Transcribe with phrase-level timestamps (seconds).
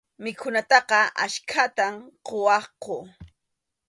[0.23, 1.95] Mikhunataqa achkatam
[2.27, 2.95] quwaqku.